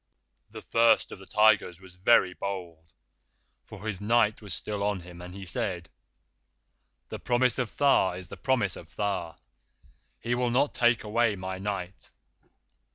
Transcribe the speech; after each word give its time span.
"The 0.49 0.63
First 0.63 1.11
of 1.11 1.19
the 1.19 1.27
Tigers 1.27 1.79
was 1.79 1.93
very 1.93 2.33
bold, 2.33 2.91
for 3.65 3.85
his 3.85 4.01
Night 4.01 4.41
was 4.41 4.51
still 4.51 4.81
on 4.81 5.01
him, 5.01 5.21
and 5.21 5.35
he 5.35 5.45
said: 5.45 5.89
'The 7.09 7.19
Promise 7.19 7.59
of 7.59 7.77
Tha 7.77 8.13
is 8.17 8.27
the 8.29 8.35
Promise 8.35 8.75
of 8.75 8.95
Tha. 8.95 9.35
He 10.19 10.33
will 10.33 10.49
not 10.49 10.73
take 10.73 11.03
away 11.03 11.35
my 11.35 11.59
Night? 11.59 12.09